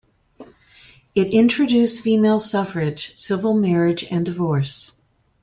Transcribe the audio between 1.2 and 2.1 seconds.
introduced